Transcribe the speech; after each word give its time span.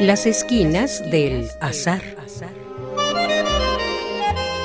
Las 0.00 0.26
esquinas 0.26 1.02
del 1.10 1.50
azar. 1.60 2.00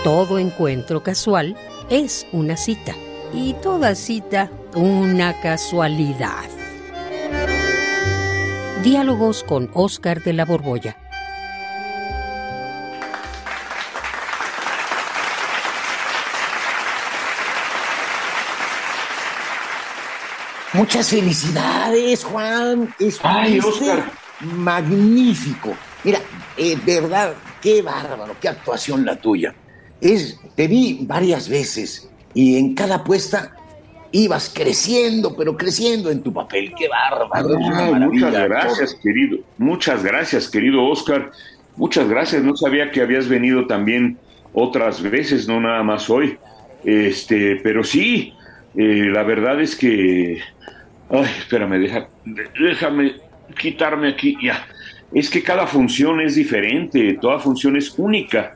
Todo 0.03 0.37
encuentro 0.37 1.01
casual 1.01 1.57
es 1.89 2.27
una 2.31 2.55
cita 2.55 2.93
y 3.33 3.53
toda 3.53 3.95
cita 3.95 4.51
una 4.75 5.41
casualidad. 5.41 6.45
Diálogos 8.83 9.43
con 9.43 9.71
Oscar 9.73 10.21
de 10.21 10.33
la 10.33 10.45
Borbolla. 10.45 10.97
Muchas 20.73 21.09
felicidades, 21.09 22.23
Juan. 22.23 22.93
Es 22.99 23.19
Ay, 23.23 23.59
Oscar. 23.59 24.22
Magnífico. 24.43 25.75
Mira, 26.03 26.19
eh, 26.57 26.77
verdad, 26.85 27.33
qué 27.61 27.81
bárbaro, 27.81 28.35
qué 28.41 28.49
actuación 28.49 29.05
la 29.05 29.15
tuya. 29.15 29.53
Es, 30.01 30.39
te 30.55 30.67
vi 30.67 30.99
varias 31.01 31.47
veces 31.47 32.09
y 32.33 32.57
en 32.57 32.75
cada 32.75 32.95
apuesta 32.95 33.55
ibas 34.11 34.51
creciendo, 34.53 35.35
pero 35.35 35.55
creciendo 35.57 36.11
en 36.11 36.21
tu 36.21 36.33
papel. 36.33 36.73
Qué 36.77 36.87
bárbaro. 36.87 37.57
Ay, 37.73 37.93
muchas 37.95 38.33
gracias, 38.33 38.93
querido. 39.01 39.37
Muchas 39.57 40.03
gracias, 40.03 40.49
querido 40.49 40.83
Oscar. 40.85 41.31
Muchas 41.77 42.07
gracias. 42.07 42.43
No 42.43 42.55
sabía 42.55 42.91
que 42.91 43.01
habías 43.01 43.27
venido 43.27 43.65
también 43.65 44.17
otras 44.53 45.01
veces, 45.01 45.47
no 45.47 45.59
nada 45.59 45.81
más 45.83 46.09
hoy. 46.09 46.37
Este, 46.83 47.55
pero 47.63 47.83
sí, 47.83 48.33
eh, 48.75 49.07
la 49.11 49.23
verdad 49.23 49.59
es 49.61 49.75
que. 49.75 50.39
Ay, 51.09 51.25
espérame, 51.39 51.79
deja, 51.79 52.07
de- 52.25 52.49
déjame 52.59 53.15
quitarme 53.53 54.09
aquí. 54.09 54.37
Ya. 54.41 54.65
Es 55.13 55.29
que 55.29 55.43
cada 55.43 55.67
función 55.67 56.21
es 56.21 56.35
diferente, 56.35 57.17
toda 57.21 57.39
función 57.39 57.75
es 57.75 57.93
única. 57.97 58.55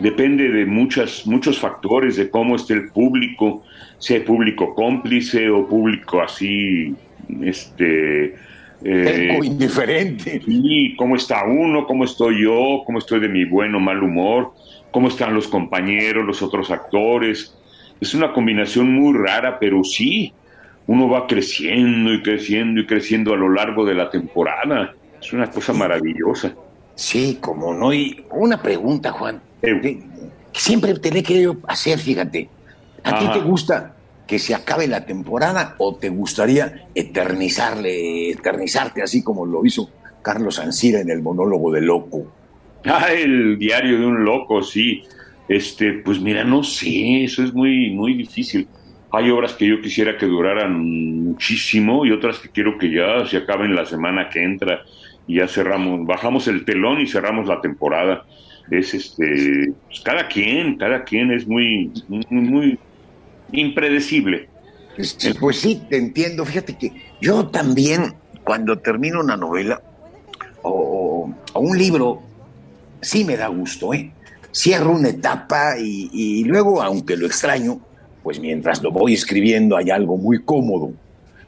Depende 0.00 0.48
de 0.48 0.64
muchas, 0.64 1.26
muchos 1.26 1.58
factores, 1.58 2.16
de 2.16 2.30
cómo 2.30 2.54
esté 2.54 2.74
el 2.74 2.90
público, 2.90 3.64
si 3.98 4.14
hay 4.14 4.20
público 4.20 4.74
cómplice 4.74 5.50
o 5.50 5.66
público 5.66 6.22
así, 6.22 6.94
este. 7.42 8.36
eh, 8.84 9.38
indiferente. 9.42 10.40
Sí, 10.44 10.94
cómo 10.96 11.16
está 11.16 11.44
uno, 11.44 11.84
cómo 11.86 12.04
estoy 12.04 12.42
yo, 12.42 12.82
cómo 12.86 12.98
estoy 12.98 13.20
de 13.20 13.28
mi 13.28 13.44
buen 13.44 13.74
o 13.74 13.80
mal 13.80 14.02
humor, 14.02 14.52
cómo 14.92 15.08
están 15.08 15.34
los 15.34 15.48
compañeros, 15.48 16.24
los 16.24 16.42
otros 16.42 16.70
actores. 16.70 17.56
Es 18.00 18.14
una 18.14 18.32
combinación 18.32 18.92
muy 18.92 19.18
rara, 19.18 19.58
pero 19.58 19.82
sí, 19.82 20.32
uno 20.88 21.08
va 21.08 21.26
creciendo 21.26 22.12
y 22.12 22.22
creciendo 22.22 22.80
y 22.80 22.86
creciendo 22.86 23.34
a 23.34 23.36
lo 23.36 23.50
largo 23.50 23.84
de 23.84 23.94
la 23.94 24.08
temporada. 24.08 24.94
Es 25.20 25.32
una 25.32 25.50
cosa 25.50 25.74
maravillosa. 25.74 26.54
Sí, 26.94 27.38
como 27.40 27.74
no. 27.74 27.92
Y 27.92 28.24
una 28.30 28.60
pregunta, 28.60 29.12
Juan. 29.12 29.40
Eu. 29.62 29.80
que 29.82 30.00
siempre 30.52 30.94
te 30.94 31.10
la 31.10 31.18
he 31.18 31.22
querido 31.22 31.58
hacer, 31.66 31.98
fíjate. 31.98 32.48
¿A 33.04 33.18
ti 33.18 33.28
te 33.32 33.40
gusta 33.40 33.96
que 34.26 34.38
se 34.38 34.54
acabe 34.54 34.88
la 34.88 35.04
temporada 35.04 35.74
o 35.78 35.96
te 35.96 36.08
gustaría 36.08 36.88
eternizarle, 36.94 38.30
eternizarte 38.30 39.02
así 39.02 39.22
como 39.22 39.44
lo 39.44 39.64
hizo 39.64 39.90
Carlos 40.22 40.58
Ancira 40.58 41.00
en 41.00 41.10
el 41.10 41.20
monólogo 41.20 41.70
de 41.70 41.82
Loco? 41.82 42.32
Ah, 42.84 43.08
el 43.12 43.58
diario 43.58 43.98
de 43.98 44.06
un 44.06 44.24
loco, 44.24 44.62
sí. 44.62 45.02
Este, 45.48 45.94
pues 46.04 46.20
mira, 46.20 46.44
no 46.44 46.62
sé, 46.62 47.24
eso 47.24 47.42
es 47.42 47.52
muy, 47.52 47.90
muy 47.90 48.14
difícil. 48.14 48.66
Hay 49.10 49.30
obras 49.30 49.54
que 49.54 49.66
yo 49.66 49.80
quisiera 49.80 50.18
que 50.18 50.26
duraran 50.26 50.78
muchísimo 51.24 52.04
y 52.04 52.12
otras 52.12 52.38
que 52.38 52.50
quiero 52.50 52.76
que 52.76 52.90
ya 52.90 53.24
se 53.26 53.38
acaben 53.38 53.74
la 53.74 53.86
semana 53.86 54.28
que 54.28 54.42
entra 54.44 54.82
y 55.26 55.36
ya 55.36 55.48
cerramos, 55.48 56.06
bajamos 56.06 56.46
el 56.48 56.64
telón 56.64 57.00
y 57.00 57.06
cerramos 57.06 57.46
la 57.46 57.60
temporada. 57.60 58.24
Es 58.70 58.92
este, 58.92 59.72
pues 59.86 60.00
cada 60.00 60.28
quien, 60.28 60.76
cada 60.76 61.04
quien 61.04 61.32
es 61.32 61.46
muy, 61.46 61.90
muy, 62.08 62.24
muy 62.30 62.78
impredecible. 63.52 64.48
Este, 64.98 65.34
Pues 65.34 65.58
sí, 65.58 65.82
te 65.88 65.96
entiendo. 65.96 66.44
Fíjate 66.44 66.76
que 66.76 66.92
yo 67.20 67.46
también, 67.46 68.14
cuando 68.44 68.78
termino 68.78 69.20
una 69.20 69.38
novela 69.38 69.80
o, 70.62 71.32
un 71.54 71.78
libro, 71.78 72.22
sí 73.00 73.24
me 73.24 73.38
da 73.38 73.48
gusto, 73.48 73.94
¿eh? 73.94 74.12
Cierro 74.52 74.90
una 74.90 75.10
etapa 75.10 75.78
y 75.78 76.42
luego, 76.44 76.82
aunque 76.82 77.16
lo 77.16 77.26
extraño, 77.26 77.80
pues 78.28 78.40
mientras 78.40 78.82
lo 78.82 78.90
voy 78.92 79.14
escribiendo 79.14 79.74
hay 79.74 79.88
algo 79.88 80.18
muy 80.18 80.42
cómodo. 80.44 80.92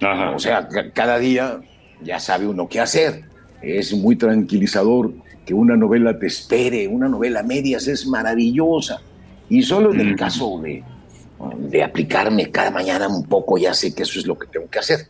Ajá. 0.00 0.30
O 0.30 0.38
sea, 0.38 0.66
ca- 0.66 0.90
cada 0.92 1.18
día 1.18 1.60
ya 2.02 2.18
sabe 2.18 2.46
uno 2.46 2.66
qué 2.70 2.80
hacer. 2.80 3.22
Es 3.60 3.92
muy 3.94 4.16
tranquilizador 4.16 5.12
que 5.44 5.52
una 5.52 5.76
novela 5.76 6.18
te 6.18 6.26
espere. 6.26 6.88
Una 6.88 7.06
novela 7.06 7.40
a 7.40 7.42
medias 7.42 7.86
es 7.86 8.06
maravillosa. 8.06 9.02
Y 9.50 9.62
solo 9.62 9.92
en 9.92 10.00
el 10.00 10.16
caso 10.16 10.58
de, 10.62 10.82
de 11.68 11.82
aplicarme 11.82 12.50
cada 12.50 12.70
mañana 12.70 13.08
un 13.08 13.24
poco, 13.24 13.58
ya 13.58 13.74
sé 13.74 13.94
que 13.94 14.04
eso 14.04 14.18
es 14.18 14.26
lo 14.26 14.38
que 14.38 14.46
tengo 14.46 14.66
que 14.70 14.78
hacer. 14.78 15.00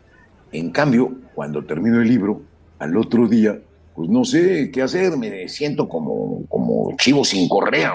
En 0.50 0.70
cambio, 0.72 1.12
cuando 1.36 1.64
termino 1.64 2.02
el 2.02 2.08
libro, 2.08 2.42
al 2.80 2.96
otro 2.96 3.28
día, 3.28 3.56
pues 3.94 4.10
no 4.10 4.24
sé 4.24 4.72
qué 4.72 4.82
hacer. 4.82 5.16
Me 5.16 5.48
siento 5.48 5.88
como, 5.88 6.42
como 6.48 6.96
chivo 6.96 7.24
sin 7.24 7.48
correa. 7.48 7.94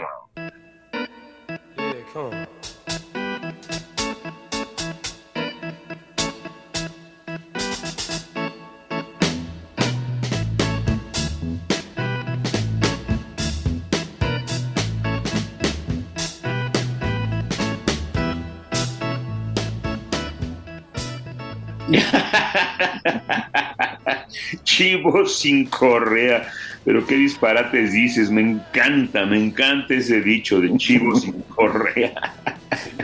Chivo 24.63 25.25
sin 25.25 25.65
correa. 25.65 26.47
Pero 26.83 27.05
qué 27.05 27.15
disparates 27.15 27.93
dices, 27.93 28.29
me 28.29 28.41
encanta, 28.41 29.25
me 29.25 29.43
encanta 29.43 29.95
ese 29.95 30.21
dicho 30.21 30.61
de 30.61 30.77
chivo 30.77 31.15
sin 31.19 31.41
correa. 31.41 32.13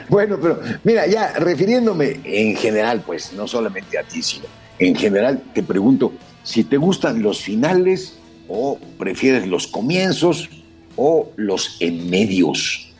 Bueno, 0.08 0.38
pero 0.40 0.60
mira, 0.84 1.08
ya 1.08 1.34
refiriéndome 1.34 2.20
en 2.24 2.56
general, 2.56 3.02
pues 3.06 3.34
no 3.34 3.48
solamente 3.48 3.98
a 3.98 4.04
ti, 4.04 4.22
sino 4.22 4.46
en 4.78 4.96
general, 4.96 5.42
te 5.54 5.64
pregunto 5.64 6.14
si 6.44 6.64
te 6.64 6.78
gustan 6.78 7.22
los 7.22 7.42
finales 7.42 8.20
o 8.48 8.80
prefieres 8.98 9.48
los 9.48 9.68
comienzos 9.68 10.50
o 10.96 11.32
los 11.36 11.78
en 11.80 12.10
medios. 12.10 12.92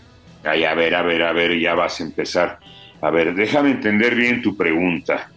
Ay, 0.44 0.64
a 0.64 0.74
ver, 0.74 0.96
a 0.96 1.04
ver, 1.04 1.24
a 1.24 1.34
ver, 1.34 1.60
ya 1.60 1.76
vas 1.76 2.00
a 2.00 2.04
empezar. 2.04 2.60
A 3.02 3.10
ver, 3.10 3.36
déjame 3.36 3.72
entender 3.72 4.16
bien 4.16 4.42
tu 4.42 4.56
pregunta. 4.56 5.30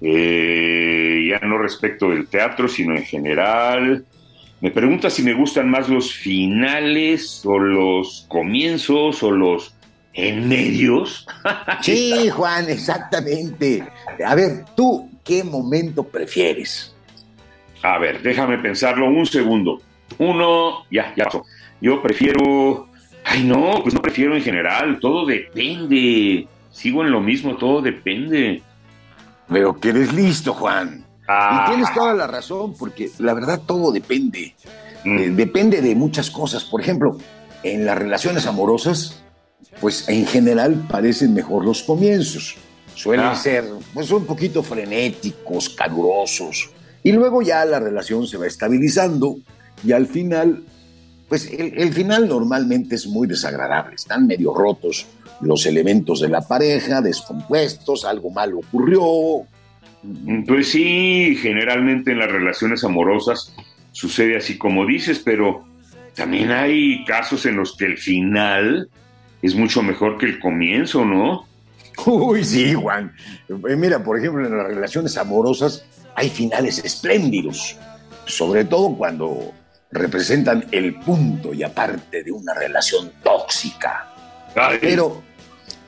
Eh, 0.00 1.28
ya 1.28 1.46
no 1.46 1.58
respecto 1.58 2.10
del 2.10 2.26
teatro, 2.26 2.68
sino 2.68 2.96
en 2.96 3.04
general. 3.04 4.04
Me 4.60 4.70
preguntas 4.70 5.14
si 5.14 5.22
me 5.22 5.34
gustan 5.34 5.70
más 5.70 5.88
los 5.88 6.12
finales 6.12 7.42
o 7.44 7.58
los 7.58 8.26
comienzos 8.28 9.22
o 9.22 9.30
los 9.30 9.74
en 10.14 10.48
medios. 10.48 11.26
Sí, 11.80 12.28
Juan, 12.28 12.68
exactamente. 12.68 13.82
A 14.24 14.34
ver, 14.34 14.64
¿tú 14.76 15.08
qué 15.24 15.42
momento 15.42 16.02
prefieres? 16.02 16.94
A 17.82 17.98
ver, 17.98 18.20
déjame 18.20 18.58
pensarlo 18.58 19.06
un 19.06 19.24
segundo. 19.24 19.80
Uno, 20.18 20.84
ya, 20.90 21.14
ya 21.16 21.24
pasó. 21.24 21.44
Yo 21.80 22.02
prefiero. 22.02 22.88
Ay, 23.24 23.44
no, 23.44 23.80
pues 23.82 23.94
no 23.94 24.02
prefiero 24.02 24.34
en 24.34 24.42
general. 24.42 24.98
Todo 25.00 25.24
depende. 25.24 26.46
Sigo 26.70 27.02
en 27.02 27.10
lo 27.10 27.20
mismo, 27.20 27.56
todo 27.56 27.80
depende. 27.80 28.62
Veo 29.50 29.78
que 29.78 29.90
eres 29.90 30.12
listo, 30.12 30.54
Juan. 30.54 31.04
Ah, 31.28 31.64
Y 31.66 31.70
tienes 31.70 31.92
toda 31.94 32.14
la 32.14 32.26
razón, 32.26 32.74
porque 32.78 33.10
la 33.18 33.34
verdad 33.34 33.60
todo 33.66 33.92
depende. 33.92 34.54
mm, 35.04 35.18
Eh, 35.18 35.30
depende 35.30 35.80
de 35.80 35.94
muchas 35.94 36.30
cosas. 36.30 36.64
Por 36.64 36.80
ejemplo, 36.80 37.16
en 37.62 37.84
las 37.86 37.96
relaciones 37.98 38.46
amorosas, 38.46 39.22
pues 39.80 40.08
en 40.08 40.26
general 40.26 40.86
parecen 40.88 41.34
mejor 41.34 41.64
los 41.64 41.82
comienzos. 41.82 42.56
Suelen 42.94 43.26
Ah. 43.26 43.34
ser 43.34 43.64
pues 43.94 44.10
un 44.10 44.26
poquito 44.26 44.62
frenéticos, 44.62 45.70
calurosos. 45.70 46.70
Y 47.02 47.12
luego 47.12 47.40
ya 47.42 47.64
la 47.64 47.80
relación 47.80 48.26
se 48.26 48.36
va 48.36 48.46
estabilizando 48.46 49.36
y 49.82 49.92
al 49.92 50.06
final, 50.06 50.62
pues 51.28 51.46
el, 51.50 51.78
el 51.78 51.92
final 51.94 52.28
normalmente 52.28 52.94
es 52.96 53.06
muy 53.06 53.26
desagradable. 53.26 53.94
Están 53.94 54.26
medio 54.26 54.52
rotos 54.52 55.06
los 55.40 55.66
elementos 55.66 56.20
de 56.20 56.28
la 56.28 56.40
pareja, 56.46 57.00
descompuestos, 57.00 58.04
algo 58.04 58.30
malo 58.30 58.58
ocurrió. 58.58 59.46
Pues 60.46 60.70
sí, 60.70 61.36
generalmente 61.40 62.12
en 62.12 62.18
las 62.18 62.30
relaciones 62.30 62.84
amorosas 62.84 63.54
sucede 63.92 64.36
así 64.36 64.56
como 64.56 64.86
dices, 64.86 65.20
pero 65.24 65.64
también 66.14 66.50
hay 66.50 67.04
casos 67.04 67.46
en 67.46 67.56
los 67.56 67.76
que 67.76 67.86
el 67.86 67.98
final 67.98 68.88
es 69.42 69.54
mucho 69.54 69.82
mejor 69.82 70.18
que 70.18 70.26
el 70.26 70.38
comienzo, 70.38 71.04
¿no? 71.04 71.46
Uy, 72.06 72.44
sí, 72.44 72.74
Juan. 72.74 73.14
Eh, 73.48 73.76
Mira, 73.76 74.02
por 74.02 74.18
ejemplo, 74.18 74.46
en 74.46 74.56
las 74.56 74.66
relaciones 74.66 75.16
amorosas 75.16 75.84
hay 76.14 76.28
finales 76.28 76.78
espléndidos, 76.84 77.76
sobre 78.26 78.64
todo 78.64 78.96
cuando 78.96 79.52
representan 79.90 80.66
el 80.72 80.94
punto 81.00 81.52
y 81.52 81.62
aparte 81.62 82.22
de 82.22 82.32
una 82.32 82.54
relación 82.54 83.12
tóxica. 83.22 84.08
Ay, 84.54 84.78
Pero 84.80 85.22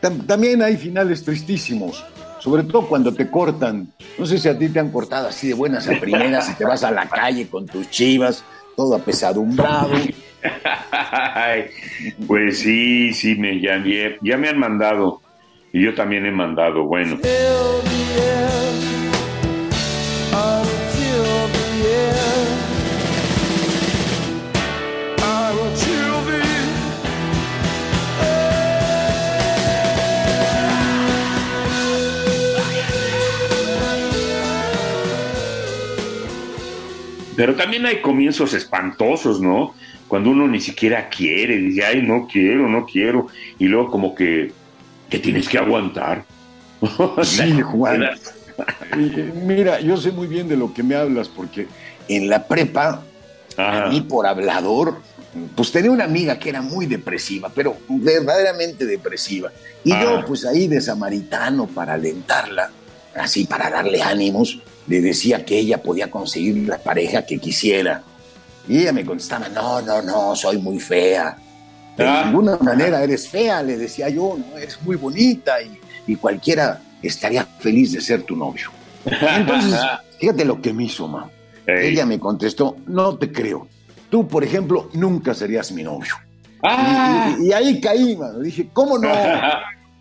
tam- 0.02 0.26
también 0.26 0.60
hay 0.62 0.76
finales 0.76 1.24
tristísimos, 1.24 2.04
sobre 2.40 2.64
todo 2.64 2.86
cuando 2.88 3.14
te 3.14 3.30
cortan. 3.30 3.88
No 4.18 4.26
sé 4.26 4.36
si 4.38 4.48
a 4.48 4.58
ti 4.58 4.68
te 4.68 4.80
han 4.80 4.90
cortado 4.90 5.28
así 5.28 5.48
de 5.48 5.54
buenas 5.54 5.88
a 5.88 5.98
primeras 5.98 6.50
y 6.50 6.54
te 6.54 6.64
vas 6.66 6.84
a 6.84 6.90
la 6.90 7.08
calle 7.08 7.46
con 7.48 7.64
tus 7.66 7.88
chivas, 7.88 8.44
todo 8.76 8.94
apesadumbrado. 8.96 9.92
Ay, 11.34 11.66
pues 12.26 12.58
sí, 12.58 13.14
sí, 13.14 13.36
me, 13.36 13.60
ya, 13.60 13.76
ya- 13.84 14.16
ya 14.20 14.36
me 14.36 14.48
han 14.48 14.58
mandado. 14.58 15.22
Y 15.72 15.82
yo 15.84 15.94
también 15.94 16.26
he 16.26 16.30
mandado, 16.32 16.84
bueno. 16.84 17.18
Pero 37.42 37.56
también 37.56 37.84
hay 37.86 38.00
comienzos 38.00 38.54
espantosos, 38.54 39.40
¿no? 39.40 39.74
Cuando 40.06 40.30
uno 40.30 40.46
ni 40.46 40.60
siquiera 40.60 41.08
quiere, 41.08 41.56
dice, 41.56 41.84
ay, 41.84 42.00
no 42.00 42.28
quiero, 42.30 42.68
no 42.68 42.86
quiero. 42.86 43.26
Y 43.58 43.64
luego 43.66 43.90
como 43.90 44.14
que 44.14 44.52
te 45.08 45.18
tienes 45.18 45.48
que 45.48 45.58
aguantar. 45.58 46.24
Sí, 47.24 47.60
Juan. 47.60 48.04
Mira, 49.44 49.80
yo 49.80 49.96
sé 49.96 50.12
muy 50.12 50.28
bien 50.28 50.46
de 50.46 50.56
lo 50.56 50.72
que 50.72 50.84
me 50.84 50.94
hablas 50.94 51.28
porque 51.28 51.66
en 52.06 52.28
la 52.28 52.46
prepa, 52.46 53.02
Ajá. 53.56 53.86
a 53.86 53.88
mí 53.88 54.02
por 54.02 54.24
hablador, 54.24 55.00
pues 55.56 55.72
tenía 55.72 55.90
una 55.90 56.04
amiga 56.04 56.38
que 56.38 56.48
era 56.48 56.62
muy 56.62 56.86
depresiva, 56.86 57.50
pero 57.52 57.76
verdaderamente 57.88 58.86
depresiva. 58.86 59.50
Y 59.82 59.90
Ah. 59.90 60.00
yo, 60.04 60.24
pues 60.26 60.44
ahí 60.44 60.68
de 60.68 60.80
samaritano 60.80 61.66
para 61.66 61.94
alentarla, 61.94 62.70
así 63.16 63.46
para 63.46 63.68
darle 63.68 64.00
ánimos, 64.00 64.60
le 64.86 65.00
decía 65.00 65.44
que 65.44 65.58
ella 65.58 65.82
podía 65.82 66.10
conseguir 66.10 66.68
la 66.68 66.78
pareja 66.78 67.24
que 67.24 67.38
quisiera. 67.38 68.02
Y 68.68 68.78
ella 68.78 68.92
me 68.92 69.04
contestaba, 69.04 69.48
no, 69.48 69.80
no, 69.82 70.02
no, 70.02 70.36
soy 70.36 70.58
muy 70.58 70.78
fea. 70.78 71.36
De 71.96 72.04
Ah. 72.06 72.24
ninguna 72.26 72.56
manera 72.58 73.02
eres 73.02 73.28
fea, 73.28 73.62
le 73.62 73.76
decía 73.76 74.08
yo, 74.08 74.38
no, 74.38 74.56
eres 74.58 74.78
muy 74.82 74.96
bonita 74.96 75.60
y, 75.62 75.78
y 76.12 76.16
cualquiera 76.16 76.80
estaría 77.02 77.44
feliz 77.44 77.92
de 77.92 78.00
ser 78.00 78.22
tu 78.22 78.34
novio. 78.36 78.70
Entonces, 79.04 79.78
fíjate 80.18 80.44
lo 80.44 80.60
que 80.60 80.72
me 80.72 80.84
hizo, 80.84 81.06
ma. 81.08 81.28
Ey. 81.66 81.88
Ella 81.92 82.06
me 82.06 82.18
contestó, 82.18 82.76
no 82.86 83.16
te 83.16 83.30
creo. 83.30 83.68
Tú, 84.10 84.26
por 84.26 84.42
ejemplo, 84.44 84.88
nunca 84.94 85.34
serías 85.34 85.70
mi 85.72 85.82
novio. 85.82 86.14
Ah. 86.62 87.34
Y, 87.38 87.44
y- 87.44 87.48
y 87.48 87.52
ahí 87.52 87.80
caí, 87.80 88.16
mano. 88.16 88.38
Dije, 88.40 88.68
¿cómo 88.72 88.98
no? 88.98 89.08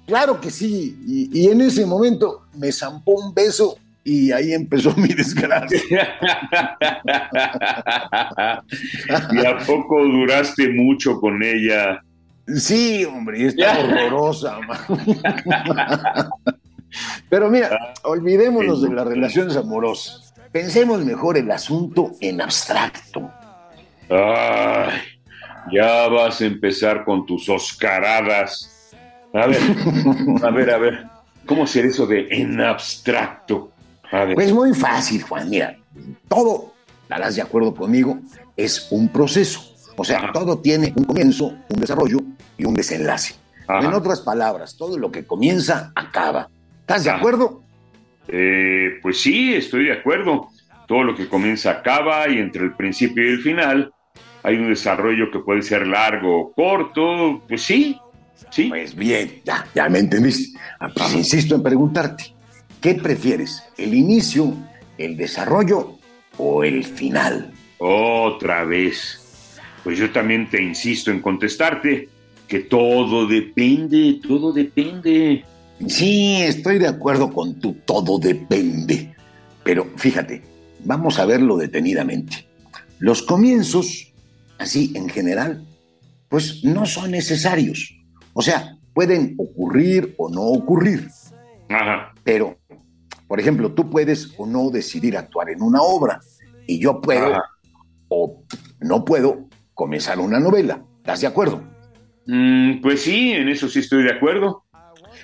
Claro 0.07 0.41
que 0.41 0.51
sí. 0.51 0.97
Y, 1.07 1.39
y 1.41 1.47
en 1.47 1.61
ese 1.61 1.85
momento 1.85 2.45
me 2.55 2.71
zampó 2.71 3.11
un 3.13 3.33
beso 3.33 3.77
y 4.03 4.31
ahí 4.31 4.53
empezó 4.53 4.93
mi 4.97 5.09
desgracia. 5.09 5.81
¿Y 9.31 9.45
a 9.45 9.57
poco 9.65 10.03
duraste 10.03 10.69
mucho 10.69 11.19
con 11.19 11.41
ella? 11.43 12.01
Sí, 12.47 13.05
hombre, 13.05 13.47
está 13.47 13.79
horrorosa. 13.83 14.59
Pero 17.29 17.49
mira, 17.49 17.93
olvidémonos 18.03 18.81
de 18.81 18.89
las 18.89 19.07
relaciones 19.07 19.55
amorosas. 19.55 20.33
Pensemos 20.51 21.05
mejor 21.05 21.37
el 21.37 21.49
asunto 21.49 22.11
en 22.19 22.41
abstracto. 22.41 23.31
Ay, 24.09 24.99
ya 25.71 26.09
vas 26.09 26.41
a 26.41 26.45
empezar 26.45 27.05
con 27.05 27.25
tus 27.25 27.47
oscaradas. 27.47 28.91
A 29.33 29.47
ver, 29.47 29.61
a 30.43 30.49
ver, 30.49 30.71
a 30.71 30.77
ver. 30.77 31.05
¿Cómo 31.45 31.65
ser 31.65 31.85
eso 31.85 32.05
de 32.05 32.27
en 32.29 32.59
abstracto? 32.59 33.71
Pues 34.33 34.51
muy 34.53 34.73
fácil, 34.73 35.23
Juan. 35.23 35.49
Mira, 35.49 35.77
todo, 36.27 36.73
estarás 37.03 37.35
de 37.35 37.41
acuerdo 37.41 37.73
conmigo, 37.73 38.19
es 38.57 38.87
un 38.91 39.09
proceso. 39.09 39.61
O 39.97 40.03
sea, 40.03 40.19
Ajá. 40.19 40.31
todo 40.33 40.59
tiene 40.59 40.93
un 40.95 41.05
comienzo, 41.05 41.53
un 41.69 41.79
desarrollo 41.79 42.19
y 42.57 42.65
un 42.65 42.73
desenlace. 42.73 43.35
Ajá. 43.67 43.85
En 43.85 43.93
otras 43.93 44.21
palabras, 44.21 44.75
todo 44.75 44.97
lo 44.97 45.11
que 45.11 45.25
comienza, 45.25 45.91
acaba. 45.95 46.49
¿Estás 46.81 47.03
de 47.05 47.11
acuerdo? 47.11 47.63
Eh, 48.27 48.99
pues 49.01 49.21
sí, 49.21 49.53
estoy 49.53 49.85
de 49.85 49.93
acuerdo. 49.93 50.49
Todo 50.87 51.03
lo 51.03 51.15
que 51.15 51.27
comienza 51.29 51.71
acaba 51.71 52.27
y 52.29 52.37
entre 52.39 52.63
el 52.63 52.73
principio 52.75 53.23
y 53.23 53.33
el 53.33 53.39
final 53.41 53.93
hay 54.43 54.57
un 54.57 54.69
desarrollo 54.69 55.31
que 55.31 55.39
puede 55.39 55.61
ser 55.61 55.87
largo 55.87 56.41
o 56.41 56.53
corto. 56.53 57.41
Pues 57.47 57.61
sí, 57.61 57.97
sí. 58.49 58.67
Pues 58.69 58.95
bien, 58.95 59.41
ya, 59.45 59.65
ya 59.73 59.87
me 59.87 59.99
entendiste. 59.99 60.57
Ah, 60.79 60.89
pues 60.93 61.13
insisto 61.13 61.55
en 61.55 61.63
preguntarte, 61.63 62.33
¿qué 62.81 62.95
prefieres? 62.95 63.63
¿El 63.77 63.93
inicio, 63.93 64.55
el 64.97 65.15
desarrollo 65.15 65.97
o 66.37 66.63
el 66.63 66.83
final? 66.83 67.53
Otra 67.77 68.65
vez. 68.65 69.19
Pues 69.83 69.97
yo 69.97 70.11
también 70.11 70.49
te 70.49 70.61
insisto 70.61 71.11
en 71.11 71.21
contestarte 71.21 72.09
que 72.47 72.59
todo 72.59 73.27
depende, 73.27 74.19
todo 74.21 74.51
depende. 74.51 75.43
Sí, 75.87 76.41
estoy 76.41 76.79
de 76.79 76.87
acuerdo 76.87 77.31
con 77.31 77.59
tu 77.59 77.73
todo 77.85 78.19
depende. 78.19 79.15
Pero 79.63 79.87
fíjate, 79.95 80.41
vamos 80.83 81.17
a 81.17 81.25
verlo 81.25 81.57
detenidamente. 81.57 82.47
Los 82.99 83.23
comienzos, 83.23 84.13
así 84.59 84.91
en 84.95 85.09
general, 85.09 85.65
pues 86.29 86.63
no 86.63 86.85
son 86.85 87.11
necesarios. 87.11 87.95
O 88.33 88.41
sea, 88.41 88.77
pueden 88.93 89.35
ocurrir 89.37 90.13
o 90.17 90.29
no 90.29 90.43
ocurrir. 90.43 91.07
Ajá. 91.69 92.13
Pero, 92.23 92.57
por 93.31 93.39
ejemplo, 93.39 93.71
tú 93.71 93.89
puedes 93.89 94.33
o 94.37 94.45
no 94.45 94.69
decidir 94.71 95.15
actuar 95.15 95.49
en 95.49 95.61
una 95.61 95.81
obra. 95.81 96.19
Y 96.67 96.79
yo 96.79 96.99
puedo 96.99 97.27
Ajá. 97.27 97.43
o 98.09 98.43
no 98.81 99.05
puedo 99.05 99.47
comenzar 99.73 100.19
una 100.19 100.37
novela. 100.37 100.83
¿Estás 100.97 101.21
de 101.21 101.27
acuerdo? 101.27 101.63
Mm, 102.27 102.81
pues 102.81 103.03
sí, 103.03 103.31
en 103.31 103.47
eso 103.47 103.69
sí 103.69 103.79
estoy 103.79 104.03
de 104.03 104.11
acuerdo. 104.11 104.65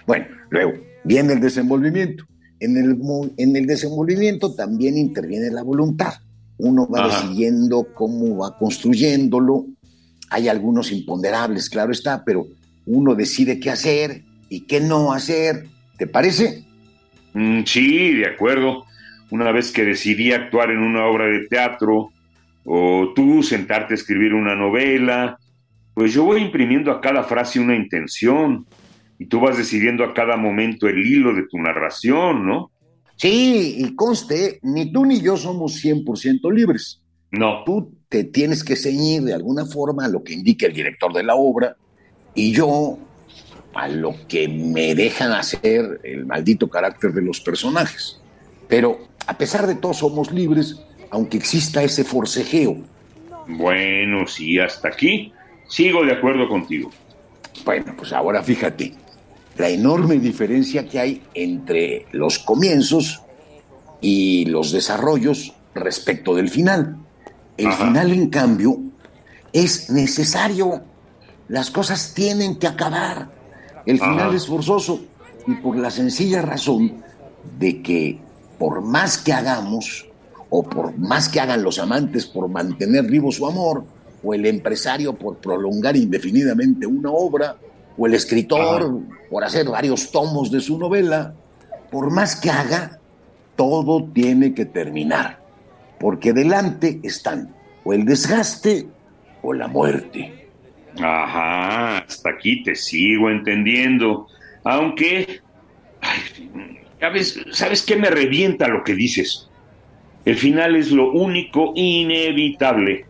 Bueno, 0.05 0.25
luego 0.49 0.71
viene 1.03 1.33
el 1.33 1.41
desenvolvimiento. 1.41 2.23
En 2.61 2.77
el, 2.77 2.97
en 3.35 3.57
el 3.57 3.65
desenvolvimiento 3.67 4.55
también 4.55 4.97
interviene 4.97 5.51
la 5.51 5.63
voluntad. 5.63 6.13
Uno 6.59 6.87
va 6.87 7.07
Ajá. 7.07 7.23
decidiendo 7.23 7.93
cómo 7.93 8.37
va 8.37 8.57
construyéndolo. 8.57 9.65
Hay 10.29 10.47
algunos 10.47 10.93
imponderables, 10.93 11.69
claro 11.69 11.91
está, 11.91 12.23
pero 12.23 12.47
uno 12.85 13.15
decide 13.15 13.59
qué 13.59 13.69
hacer 13.69 14.23
y 14.47 14.61
qué 14.61 14.79
no 14.79 15.11
hacer. 15.11 15.65
¿Te 15.97 16.07
parece? 16.07 16.66
Mm, 17.37 17.65
sí, 17.65 18.13
de 18.15 18.25
acuerdo. 18.25 18.85
Una 19.29 19.51
vez 19.51 19.71
que 19.71 19.85
decidí 19.85 20.31
actuar 20.31 20.71
en 20.71 20.79
una 20.79 21.05
obra 21.05 21.27
de 21.27 21.45
teatro, 21.47 22.09
o 22.65 23.13
tú 23.15 23.43
sentarte 23.43 23.93
a 23.93 23.95
escribir 23.95 24.33
una 24.33 24.55
novela, 24.55 25.37
pues 25.93 26.13
yo 26.13 26.23
voy 26.23 26.41
imprimiendo 26.41 26.91
a 26.91 26.99
cada 26.99 27.23
frase 27.23 27.59
una 27.59 27.75
intención, 27.75 28.65
y 29.19 29.27
tú 29.27 29.39
vas 29.39 29.55
decidiendo 29.55 30.03
a 30.03 30.15
cada 30.15 30.35
momento 30.35 30.87
el 30.87 31.05
hilo 31.05 31.31
de 31.35 31.43
tu 31.43 31.59
narración, 31.59 32.47
¿no? 32.47 32.71
Sí, 33.17 33.75
y 33.77 33.95
conste, 33.95 34.59
ni 34.63 34.91
tú 34.91 35.05
ni 35.05 35.21
yo 35.21 35.37
somos 35.37 35.83
100% 35.83 36.51
libres. 36.51 37.03
No. 37.29 37.63
Tú 37.65 37.93
te 38.09 38.23
tienes 38.23 38.63
que 38.63 38.75
ceñir 38.75 39.21
de 39.21 39.35
alguna 39.35 39.65
forma 39.65 40.05
a 40.05 40.09
lo 40.09 40.23
que 40.23 40.33
indica 40.33 40.65
el 40.65 40.73
director 40.73 41.13
de 41.13 41.23
la 41.23 41.35
obra 41.35 41.75
y 42.33 42.51
yo 42.51 42.97
a 43.77 43.87
lo 43.87 44.15
que 44.27 44.47
me 44.47 44.95
dejan 44.95 45.31
hacer 45.31 46.01
el 46.03 46.25
maldito 46.25 46.67
carácter 46.67 47.13
de 47.13 47.21
los 47.21 47.39
personajes. 47.39 48.19
Pero 48.67 49.07
a 49.27 49.37
pesar 49.37 49.67
de 49.67 49.75
todo 49.75 49.93
somos 49.93 50.31
libres, 50.31 50.81
aunque 51.11 51.37
exista 51.37 51.83
ese 51.83 52.03
forcejeo. 52.03 52.77
Bueno, 53.47 54.25
sí, 54.25 54.57
hasta 54.57 54.87
aquí 54.87 55.31
sigo 55.67 56.03
de 56.03 56.13
acuerdo 56.13 56.49
contigo. 56.49 56.89
Bueno, 57.63 57.93
pues 57.95 58.13
ahora 58.13 58.41
fíjate, 58.41 58.95
la 59.57 59.69
enorme 59.69 60.17
diferencia 60.17 60.87
que 60.87 60.99
hay 60.99 61.21
entre 61.35 62.07
los 62.11 62.39
comienzos 62.39 63.21
y 64.01 64.45
los 64.45 64.71
desarrollos 64.71 65.53
respecto 65.75 66.33
del 66.33 66.49
final. 66.49 66.97
El 67.57 67.67
Ajá. 67.67 67.85
final, 67.85 68.11
en 68.11 68.29
cambio, 68.29 68.79
es 69.53 69.91
necesario. 69.91 70.81
Las 71.47 71.69
cosas 71.69 72.15
tienen 72.15 72.57
que 72.57 72.65
acabar. 72.65 73.36
El 73.87 73.97
final 73.99 74.27
Ajá. 74.27 74.35
es 74.35 74.45
forzoso 74.45 75.01
y 75.47 75.55
por 75.55 75.77
la 75.77 75.89
sencilla 75.89 76.41
razón 76.41 77.01
de 77.57 77.81
que 77.81 78.19
por 78.59 78.81
más 78.81 79.17
que 79.17 79.33
hagamos 79.33 80.07
o 80.49 80.61
por 80.63 80.97
más 80.97 81.29
que 81.29 81.39
hagan 81.39 81.63
los 81.63 81.79
amantes 81.79 82.25
por 82.25 82.47
mantener 82.49 83.05
vivo 83.05 83.31
su 83.31 83.47
amor, 83.47 83.85
o 84.23 84.33
el 84.33 84.45
empresario 84.45 85.13
por 85.13 85.37
prolongar 85.37 85.95
indefinidamente 85.95 86.85
una 86.85 87.11
obra, 87.11 87.57
o 87.97 88.07
el 88.07 88.13
escritor 88.13 88.99
por 89.29 89.43
hacer 89.43 89.67
varios 89.67 90.11
tomos 90.11 90.51
de 90.51 90.59
su 90.59 90.77
novela, 90.77 91.33
por 91.91 92.11
más 92.11 92.35
que 92.35 92.49
haga, 92.49 92.99
todo 93.55 94.09
tiene 94.13 94.53
que 94.53 94.65
terminar, 94.65 95.39
porque 95.99 96.33
delante 96.33 96.99
están 97.03 97.55
o 97.83 97.93
el 97.93 98.05
desgaste 98.05 98.87
o 99.41 99.53
la 99.53 99.67
muerte. 99.67 100.46
Ajá, 100.95 101.99
hasta 101.99 102.29
aquí 102.29 102.63
te 102.63 102.75
sigo 102.75 103.29
entendiendo. 103.29 104.27
Aunque, 104.63 105.41
ay, 106.01 106.19
¿sabes, 106.99 107.39
¿sabes 107.51 107.83
qué 107.83 107.95
me 107.95 108.09
revienta 108.09 108.67
lo 108.67 108.83
que 108.83 108.95
dices? 108.95 109.47
El 110.25 110.35
final 110.35 110.75
es 110.75 110.91
lo 110.91 111.11
único 111.11 111.71
inevitable. 111.75 113.05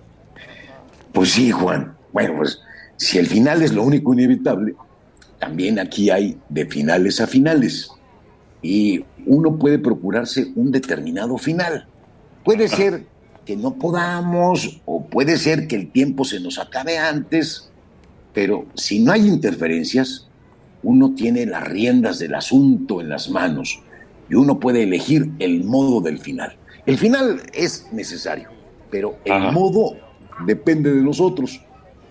Pues 1.13 1.31
sí, 1.31 1.51
Juan. 1.51 1.95
Bueno, 2.13 2.35
pues 2.37 2.61
si 2.95 3.17
el 3.17 3.27
final 3.27 3.63
es 3.63 3.73
lo 3.73 3.83
único 3.83 4.13
inevitable, 4.13 4.75
también 5.39 5.79
aquí 5.79 6.09
hay 6.09 6.37
de 6.49 6.65
finales 6.65 7.19
a 7.21 7.27
finales. 7.27 7.89
Y 8.61 9.03
uno 9.25 9.57
puede 9.57 9.79
procurarse 9.79 10.47
un 10.55 10.71
determinado 10.71 11.37
final. 11.37 11.87
Puede 12.43 12.67
ser 12.67 13.05
que 13.47 13.55
no 13.55 13.75
podamos 13.75 14.81
o 14.85 15.05
puede 15.05 15.37
ser 15.37 15.69
que 15.69 15.77
el 15.77 15.89
tiempo 15.89 16.25
se 16.25 16.41
nos 16.41 16.59
acabe 16.59 16.97
antes, 16.97 17.71
pero 18.33 18.65
si 18.73 18.99
no 18.99 19.13
hay 19.13 19.25
interferencias, 19.25 20.27
uno 20.83 21.15
tiene 21.15 21.45
las 21.45 21.63
riendas 21.63 22.19
del 22.19 22.35
asunto 22.35 22.99
en 22.99 23.07
las 23.07 23.29
manos 23.29 23.81
y 24.29 24.35
uno 24.35 24.59
puede 24.59 24.83
elegir 24.83 25.31
el 25.39 25.63
modo 25.63 26.01
del 26.01 26.19
final. 26.19 26.57
El 26.85 26.97
final 26.97 27.41
es 27.53 27.87
necesario, 27.93 28.49
pero 28.91 29.17
el 29.23 29.31
Ajá. 29.31 29.51
modo 29.51 29.95
depende 30.45 30.93
de 30.93 31.01
nosotros. 31.01 31.61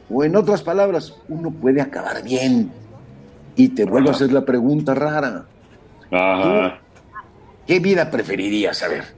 O 0.09 0.25
en 0.25 0.37
otras 0.37 0.63
palabras, 0.63 1.13
uno 1.29 1.51
puede 1.51 1.83
acabar 1.83 2.23
bien. 2.23 2.71
Y 3.57 3.69
te 3.69 3.85
vuelvo 3.85 4.09
a 4.09 4.13
hacer 4.13 4.33
la 4.33 4.47
pregunta 4.47 4.95
rara. 4.95 5.45
Ajá. 6.11 6.81
¿Qué 7.67 7.79
vida 7.79 8.11
preferirías 8.11 8.79
saber? 8.79 9.16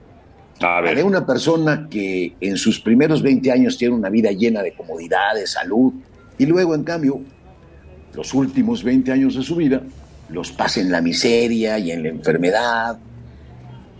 A 0.61 0.81
de 0.97 1.03
una 1.05 1.25
persona 1.27 1.87
que 1.89 2.35
en 2.41 2.57
sus 2.57 2.81
primeros 2.81 3.23
20 3.23 3.53
años 3.53 3.79
tiene 3.79 3.95
una 3.95 4.11
vida 4.11 4.31
llena 4.33 4.63
de 4.63 4.73
comodidades, 4.75 5.53
salud, 5.53 5.93
y 6.37 6.47
luego, 6.47 6.75
en 6.75 6.85
cambio, 6.85 7.21
los 8.15 8.35
últimos 8.35 8.83
20 8.83 9.13
años 9.13 9.35
de 9.37 9.43
su 9.43 9.57
vida 9.57 9.83
los 10.31 10.51
pasa 10.53 10.81
en 10.81 10.91
la 10.91 11.01
miseria 11.01 11.79
y 11.79 11.91
en 11.93 12.03
la 12.03 12.09
enfermedad. 12.11 12.99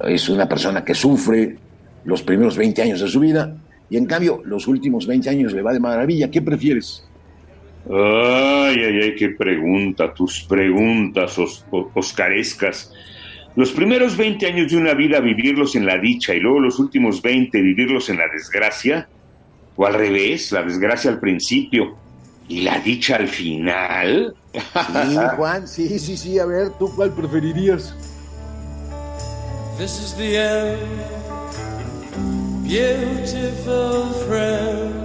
Es 0.05 0.29
una 0.29 0.49
persona 0.49 0.85
que 0.85 0.95
sufre 0.95 1.57
los 2.05 2.23
primeros 2.23 2.57
20 2.57 2.83
años 2.83 3.01
de 3.01 3.09
su 3.09 3.21
vida 3.21 3.57
y, 3.91 3.97
en 3.97 4.07
cambio, 4.07 4.43
los 4.45 4.67
últimos 4.69 5.07
20 5.07 5.31
años 5.31 5.53
le 5.53 5.63
va 5.63 5.73
de 5.73 5.81
maravilla. 5.81 6.31
¿Qué 6.31 6.43
prefieres? 6.43 7.05
Ay, 7.91 8.77
ay, 8.85 9.01
ay, 9.03 9.15
qué 9.17 9.31
pregunta, 9.31 10.13
tus 10.13 10.43
preguntas 10.43 11.39
os- 11.39 11.65
o- 11.71 11.91
oscarescas. 11.95 12.93
Los 13.59 13.73
primeros 13.73 14.17
20 14.17 14.47
años 14.47 14.71
de 14.71 14.77
una 14.77 14.95
vida 14.95 15.19
vivirlos 15.19 15.75
en 15.75 15.85
la 15.85 15.99
dicha 15.99 16.33
y 16.33 16.39
luego 16.39 16.61
los 16.61 16.79
últimos 16.79 17.21
20 17.21 17.61
vivirlos 17.61 18.09
en 18.09 18.19
la 18.19 18.29
desgracia, 18.29 19.09
o 19.75 19.85
al 19.85 19.95
revés, 19.95 20.53
la 20.53 20.63
desgracia 20.63 21.11
al 21.11 21.19
principio 21.19 21.97
y 22.47 22.61
la 22.61 22.79
dicha 22.79 23.17
al 23.17 23.27
final. 23.27 24.37
Sí, 24.53 25.17
Juan, 25.35 25.67
sí, 25.67 25.99
sí, 25.99 26.17
sí. 26.17 26.39
A 26.39 26.47
ver, 26.47 26.71
¿tú 26.79 26.95
cuál 26.95 27.13
preferirías? 27.13 27.97
This 29.77 30.05
is 30.05 30.15
the 30.17 30.37
end, 30.37 30.79
beautiful 32.63 34.05
friend. 34.29 35.05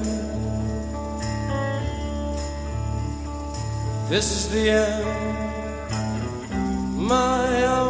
This 4.12 4.32
is 4.32 4.48
the 4.50 4.70
end, 4.70 5.06
my 6.96 7.83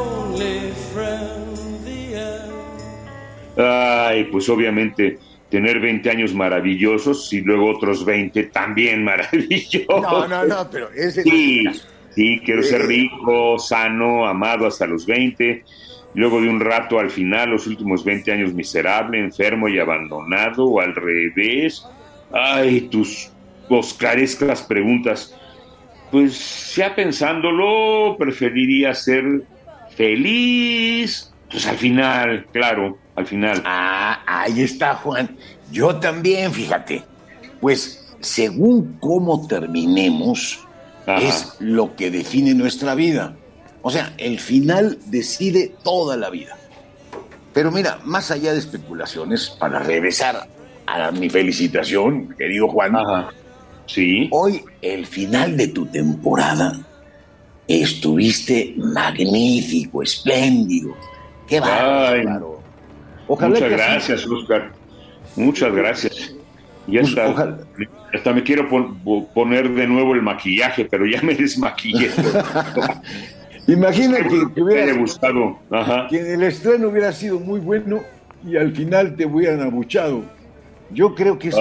Pues 4.31 4.47
obviamente 4.49 5.17
tener 5.49 5.79
20 5.79 6.09
años 6.09 6.33
maravillosos 6.33 7.31
y 7.33 7.41
luego 7.41 7.69
otros 7.69 8.03
20 8.05 8.43
también 8.45 9.03
maravillosos. 9.05 9.85
No, 10.01 10.27
no, 10.27 10.45
no, 10.45 10.69
pero 10.69 10.89
ese 10.91 11.23
Sí, 11.23 11.63
sí, 12.15 12.41
quiero 12.43 12.63
ser 12.63 12.81
Eh. 12.81 12.85
rico, 12.87 13.57
sano, 13.59 14.25
amado 14.27 14.65
hasta 14.67 14.85
los 14.87 15.05
20. 15.05 15.63
Luego 16.15 16.41
de 16.41 16.49
un 16.49 16.59
rato 16.59 16.99
al 16.99 17.09
final, 17.09 17.49
los 17.51 17.65
últimos 17.67 18.03
20 18.05 18.31
años 18.31 18.53
miserable, 18.53 19.19
enfermo 19.19 19.67
y 19.67 19.79
abandonado, 19.79 20.65
o 20.65 20.79
al 20.79 20.93
revés. 20.95 21.83
Ay, 22.31 22.81
tus 22.81 23.31
oscarescas 23.69 24.61
preguntas. 24.63 25.35
Pues 26.11 26.75
ya 26.75 26.93
pensándolo, 26.95 28.15
preferiría 28.19 28.93
ser 28.93 29.41
feliz. 29.95 31.31
Pues 31.51 31.67
al 31.67 31.77
final, 31.77 32.45
claro, 32.51 32.97
al 33.15 33.25
final. 33.27 33.61
Ah, 33.65 34.21
ahí 34.25 34.61
está, 34.61 34.95
Juan. 34.95 35.37
Yo 35.71 35.95
también, 35.97 36.51
fíjate. 36.51 37.03
Pues 37.61 38.05
según 38.19 38.97
cómo 38.99 39.47
terminemos, 39.47 40.65
Ajá. 41.05 41.19
es 41.21 41.55
lo 41.59 41.95
que 41.95 42.09
define 42.11 42.53
nuestra 42.53 42.95
vida. 42.95 43.35
O 43.81 43.91
sea, 43.91 44.13
el 44.17 44.39
final 44.39 44.97
decide 45.07 45.75
toda 45.83 46.15
la 46.17 46.29
vida. 46.29 46.57
Pero 47.53 47.71
mira, 47.71 47.99
más 48.03 48.31
allá 48.31 48.53
de 48.53 48.59
especulaciones, 48.59 49.49
para 49.49 49.79
regresar 49.79 50.47
a 50.87 51.11
mi 51.11 51.29
felicitación, 51.29 52.33
querido 52.37 52.67
Juan, 52.69 52.95
Ajá. 52.95 53.29
Sí. 53.85 54.29
hoy 54.31 54.63
el 54.81 55.05
final 55.05 55.57
de 55.57 55.67
tu 55.67 55.85
temporada 55.85 56.79
estuviste 57.67 58.73
magnífico, 58.77 60.01
espléndido. 60.01 60.95
Qué 61.47 61.59
bárbaro. 61.59 62.52
Ojalá 63.27 63.49
Muchas 63.55 63.67
que 63.69 63.75
así- 63.75 63.83
gracias, 63.83 64.27
Oscar. 64.27 64.71
Muchas 65.35 65.73
graas. 65.73 66.03
Ya 66.87 66.99
Pues, 66.99 67.09
está. 67.09 67.29
ojalá. 67.29 67.57
Hasta 68.13 68.33
me 68.33 68.43
quiero 68.43 68.69
pon- 68.69 68.99
po- 68.99 69.27
poner 69.33 69.69
de 69.69 69.87
nuevo 69.87 70.13
el 70.13 70.21
maquillaje, 70.21 70.85
pero 70.85 71.05
ya 71.05 71.21
me 71.21 71.33
desmaquillé. 71.35 72.09
Imagina 73.67 74.17
que, 74.17 74.81
haya 74.81 74.93
gustado. 74.93 75.57
Ajá. 75.71 76.07
que 76.09 76.33
el 76.33 76.43
estreno 76.43 76.89
hubiera 76.89 77.11
sido 77.13 77.39
muy 77.39 77.59
bueno 77.61 78.01
y 78.45 78.57
al 78.57 78.73
final 78.73 79.15
te 79.15 79.25
hubieran 79.25 79.61
abuchado. 79.61 80.23
Yo 80.91 81.15
creo 81.15 81.39
que 81.39 81.47
es 81.49 81.55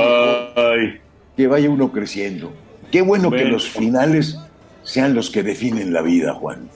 que 1.36 1.46
vaya 1.46 1.70
uno 1.70 1.92
creciendo. 1.92 2.52
Qué 2.90 3.00
bueno, 3.02 3.30
que 3.30 3.44
los 3.44 3.68
finales 3.70 4.36
sean 4.82 5.14
los 5.14 5.30
que 5.30 5.42
definen 5.44 5.92
la 5.92 6.02
vida, 6.02 6.34
Juan. 6.34 6.68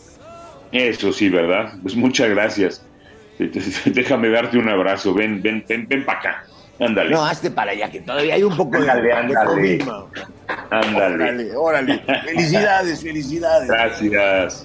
eso 0.73 1.13
sí, 1.13 1.29
¿verdad? 1.29 1.75
Pues 1.83 1.97
muchas 1.97 2.31
gracias. 2.31 2.86
Déjame 3.87 4.29
darte 4.31 4.59
un 4.59 4.69
abrazo. 4.69 5.15
Ven, 5.15 5.43
ven, 5.43 5.65
ven, 5.69 5.87
ven 5.89 6.05
para 6.05 6.19
acá. 6.19 6.45
Ándale, 6.79 7.11
No, 7.11 7.25
hazte 7.25 7.51
para 7.51 7.71
allá, 7.73 7.91
que 7.91 8.01
todavía 8.01 8.35
hay 8.35 8.43
un 8.43 8.55
poco 8.55 8.73
de, 8.79 8.91
Ándale, 8.91 9.03
de 9.09 9.13
ándale. 9.15 9.83
ándale. 10.71 11.07
Órale, 11.07 11.57
órale. 11.57 11.99
Felicidades, 12.25 13.03
felicidades. 13.03 13.69
Gracias. 13.69 14.65